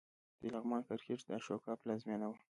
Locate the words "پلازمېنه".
1.81-2.25